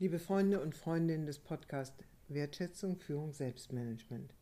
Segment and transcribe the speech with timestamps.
[0.00, 4.32] Liebe Freunde und Freundinnen des Podcasts Wertschätzung, Führung, Selbstmanagement.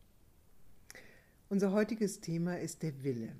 [1.49, 3.35] Unser heutiges Thema ist der Wille.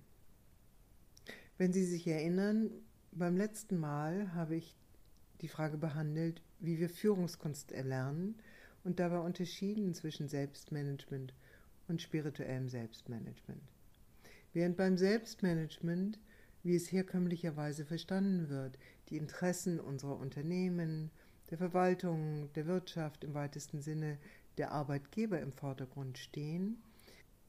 [1.60, 2.72] Wenn Sie sich erinnern,
[3.12, 4.76] beim letzten Mal habe ich
[5.42, 8.34] die Frage behandelt, wie wir Führungskunst erlernen
[8.84, 11.36] und dabei unterschieden zwischen Selbstmanagement
[11.88, 13.62] und spirituellem Selbstmanagement.
[14.54, 16.18] Während beim Selbstmanagement,
[16.64, 21.12] wie es herkömmlicherweise verstanden wird, die Interessen unserer Unternehmen,
[21.50, 24.18] der Verwaltung, der Wirtschaft im weitesten Sinne,
[24.58, 26.82] der Arbeitgeber im Vordergrund stehen,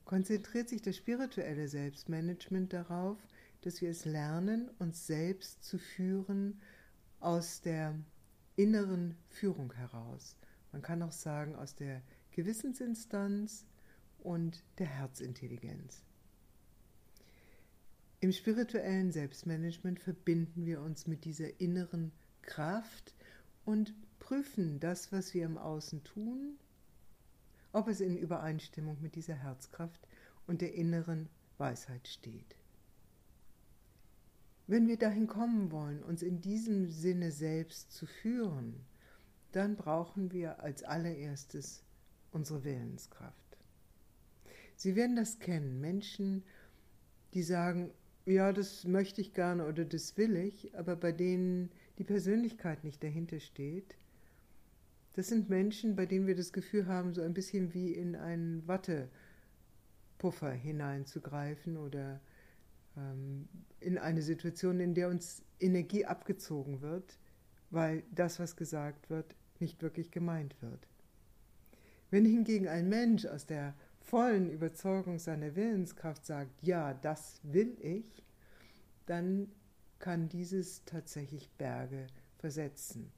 [0.04, 3.18] konzentriert sich das spirituelle Selbstmanagement darauf,
[3.62, 6.60] dass wir es lernen, uns selbst zu führen
[7.20, 7.94] aus der
[8.56, 10.36] inneren Führung heraus.
[10.72, 12.02] Man kann auch sagen, aus der
[12.32, 13.66] Gewissensinstanz
[14.18, 16.02] und der Herzintelligenz.
[18.20, 22.12] Im spirituellen Selbstmanagement verbinden wir uns mit dieser inneren
[22.42, 23.14] Kraft,
[23.68, 26.56] und prüfen das, was wir im Außen tun,
[27.74, 30.08] ob es in Übereinstimmung mit dieser Herzkraft
[30.46, 32.56] und der inneren Weisheit steht.
[34.66, 38.86] Wenn wir dahin kommen wollen, uns in diesem Sinne selbst zu führen,
[39.52, 41.84] dann brauchen wir als allererstes
[42.32, 43.58] unsere Willenskraft.
[44.76, 46.42] Sie werden das kennen, Menschen,
[47.34, 47.90] die sagen,
[48.24, 53.02] ja, das möchte ich gerne oder das will ich, aber bei denen die Persönlichkeit nicht
[53.02, 53.96] dahinter steht.
[55.14, 58.66] Das sind Menschen, bei denen wir das Gefühl haben, so ein bisschen wie in einen
[58.68, 62.20] Wattepuffer hineinzugreifen oder
[62.96, 63.48] ähm,
[63.80, 67.18] in eine Situation, in der uns Energie abgezogen wird,
[67.70, 70.86] weil das, was gesagt wird, nicht wirklich gemeint wird.
[72.10, 78.24] Wenn hingegen ein Mensch aus der vollen Überzeugung seiner Willenskraft sagt, ja, das will ich,
[79.06, 79.50] dann
[79.98, 82.06] kann dieses tatsächlich Berge
[82.38, 83.10] versetzen,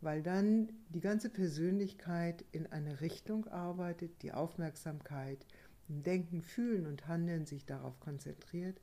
[0.00, 5.44] weil dann die ganze Persönlichkeit in eine Richtung arbeitet, die Aufmerksamkeit
[5.88, 8.80] im Denken, Fühlen und Handeln sich darauf konzentriert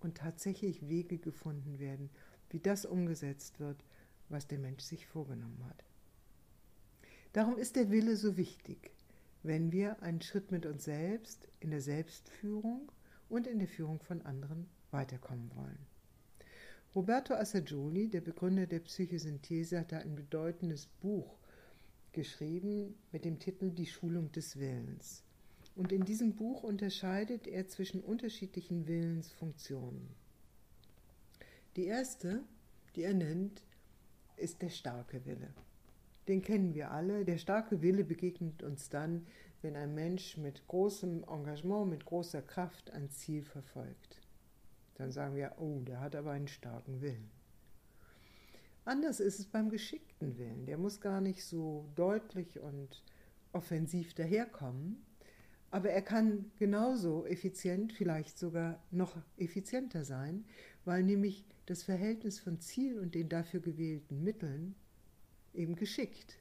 [0.00, 2.10] und tatsächlich Wege gefunden werden,
[2.50, 3.84] wie das umgesetzt wird,
[4.28, 5.84] was der Mensch sich vorgenommen hat.
[7.32, 8.92] Darum ist der Wille so wichtig,
[9.42, 12.92] wenn wir einen Schritt mit uns selbst in der Selbstführung
[13.28, 15.93] und in der Führung von anderen weiterkommen wollen.
[16.94, 21.38] Roberto Assagioli, der Begründer der Psychosynthese, hat da ein bedeutendes Buch
[22.12, 25.24] geschrieben mit dem Titel Die Schulung des Willens.
[25.74, 30.08] Und in diesem Buch unterscheidet er zwischen unterschiedlichen Willensfunktionen.
[31.74, 32.44] Die erste,
[32.94, 33.64] die er nennt,
[34.36, 35.52] ist der starke Wille.
[36.28, 37.24] Den kennen wir alle.
[37.24, 39.26] Der starke Wille begegnet uns dann,
[39.62, 44.23] wenn ein Mensch mit großem Engagement, mit großer Kraft ein Ziel verfolgt
[44.94, 47.30] dann sagen wir, oh, der hat aber einen starken Willen.
[48.84, 50.66] Anders ist es beim geschickten Willen.
[50.66, 53.02] Der muss gar nicht so deutlich und
[53.52, 55.04] offensiv daherkommen,
[55.70, 60.44] aber er kann genauso effizient, vielleicht sogar noch effizienter sein,
[60.84, 64.74] weil nämlich das Verhältnis von Ziel und den dafür gewählten Mitteln
[65.52, 66.38] eben geschickt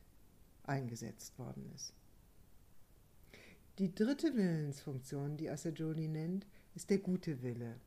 [0.64, 1.94] eingesetzt worden ist.
[3.80, 7.80] Die dritte Willensfunktion, die Assagioli nennt, ist der gute Wille.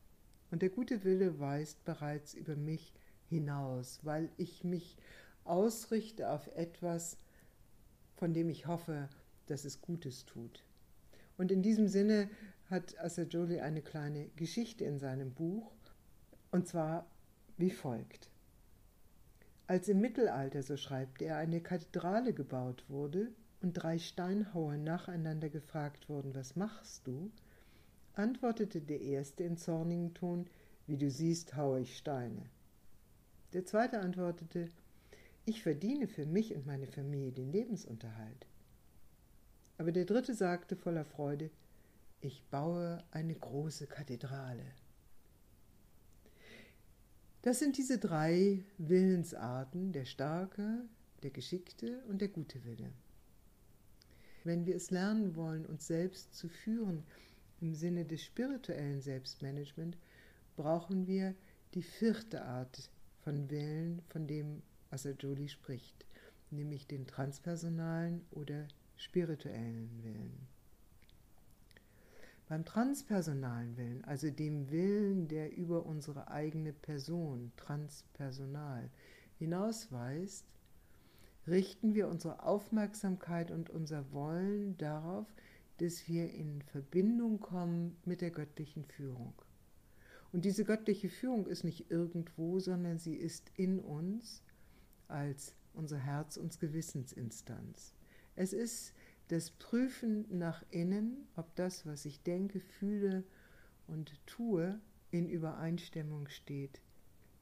[0.51, 2.93] Und der gute Wille weist bereits über mich
[3.29, 4.97] hinaus, weil ich mich
[5.43, 7.17] ausrichte auf etwas,
[8.15, 9.09] von dem ich hoffe,
[9.47, 10.63] dass es Gutes tut.
[11.37, 12.29] Und in diesem Sinne
[12.69, 15.71] hat Assagioli eine kleine Geschichte in seinem Buch,
[16.51, 17.05] und zwar
[17.57, 18.29] wie folgt.
[19.67, 23.31] Als im Mittelalter, so schreibt er, eine Kathedrale gebaut wurde
[23.61, 27.31] und drei Steinhauer nacheinander gefragt wurden, was machst du?
[28.17, 30.47] Antwortete der erste in zornigem Ton,
[30.87, 32.49] wie du siehst, haue ich Steine.
[33.53, 34.69] Der zweite antwortete,
[35.45, 38.47] ich verdiene für mich und meine Familie den Lebensunterhalt.
[39.77, 41.49] Aber der dritte sagte voller Freude,
[42.19, 44.65] ich baue eine große Kathedrale.
[47.43, 50.81] Das sind diese drei Willensarten, der starke,
[51.23, 52.91] der geschickte und der gute Wille.
[54.43, 57.03] Wenn wir es lernen wollen, uns selbst zu führen,
[57.61, 59.97] im Sinne des spirituellen Selbstmanagement
[60.55, 61.35] brauchen wir
[61.73, 62.89] die vierte Art
[63.23, 66.05] von Willen, von dem Assagioli spricht,
[66.49, 70.47] nämlich den transpersonalen oder spirituellen Willen.
[72.47, 78.89] Beim transpersonalen Willen, also dem Willen, der über unsere eigene Person, transpersonal,
[79.37, 80.45] hinausweist,
[81.45, 85.27] richten wir unsere Aufmerksamkeit und unser Wollen darauf,
[85.77, 89.33] dass wir in Verbindung kommen mit der göttlichen Führung.
[90.31, 94.43] Und diese göttliche Führung ist nicht irgendwo, sondern sie ist in uns
[95.07, 97.93] als unsere Herz- und Gewissensinstanz.
[98.35, 98.93] Es ist
[99.29, 103.23] das Prüfen nach innen, ob das, was ich denke, fühle
[103.87, 104.79] und tue,
[105.11, 106.81] in Übereinstimmung steht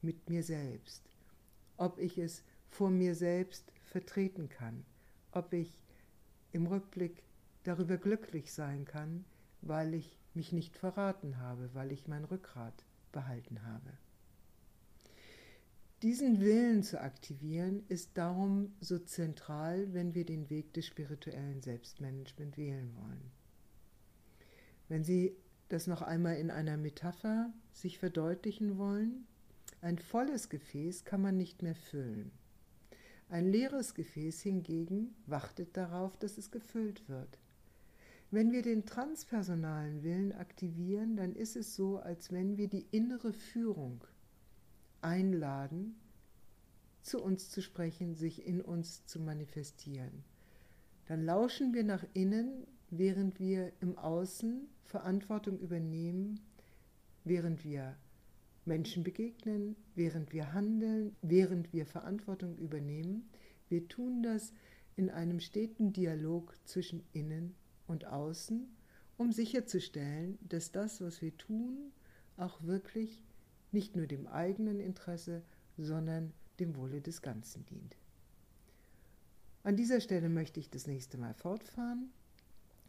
[0.02, 1.02] mit mir selbst,
[1.76, 4.84] ob ich es vor mir selbst vertreten kann,
[5.32, 5.76] ob ich
[6.52, 7.22] im Rückblick
[7.66, 9.24] darüber glücklich sein kann,
[9.62, 13.92] weil ich mich nicht verraten habe, weil ich mein Rückgrat behalten habe.
[16.02, 22.58] Diesen Willen zu aktivieren ist darum so zentral, wenn wir den Weg des spirituellen Selbstmanagement
[22.58, 23.30] wählen wollen.
[24.88, 25.34] Wenn Sie
[25.68, 29.26] das noch einmal in einer Metapher sich verdeutlichen wollen,
[29.80, 32.30] ein volles Gefäß kann man nicht mehr füllen.
[33.28, 37.38] Ein leeres Gefäß hingegen wartet darauf, dass es gefüllt wird.
[38.32, 43.32] Wenn wir den transpersonalen Willen aktivieren, dann ist es so, als wenn wir die innere
[43.32, 44.04] Führung
[45.00, 45.94] einladen,
[47.02, 50.24] zu uns zu sprechen, sich in uns zu manifestieren.
[51.06, 56.40] Dann lauschen wir nach innen, während wir im Außen Verantwortung übernehmen,
[57.22, 57.96] während wir
[58.64, 63.28] Menschen begegnen, während wir handeln, während wir Verantwortung übernehmen.
[63.68, 64.52] Wir tun das
[64.96, 67.54] in einem steten Dialog zwischen innen
[67.86, 68.68] und außen,
[69.16, 71.92] um sicherzustellen, dass das, was wir tun,
[72.36, 73.22] auch wirklich
[73.72, 75.42] nicht nur dem eigenen Interesse,
[75.76, 77.96] sondern dem Wohle des Ganzen dient.
[79.62, 82.10] An dieser Stelle möchte ich das nächste Mal fortfahren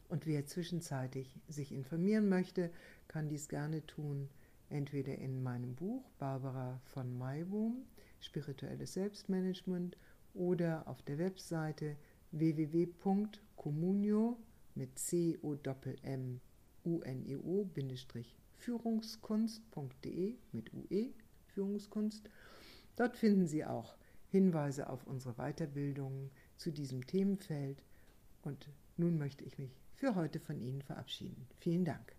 [0.09, 2.71] und wer zwischenzeitlich sich informieren möchte,
[3.07, 4.29] kann dies gerne tun
[4.69, 7.85] entweder in meinem Buch Barbara von Maibohm,
[8.19, 9.97] Spirituelles Selbstmanagement
[10.33, 11.95] oder auf der Webseite
[12.31, 14.37] www.communio
[14.77, 15.57] mit c o
[16.03, 16.39] m
[16.85, 17.35] u n e
[20.51, 21.13] mit UE
[21.47, 22.29] Führungskunst.
[22.95, 23.95] Dort finden Sie auch
[24.29, 27.83] Hinweise auf unsere Weiterbildungen zu diesem Themenfeld.
[28.41, 31.47] Und nun möchte ich mich für heute von Ihnen verabschieden.
[31.59, 32.16] Vielen Dank.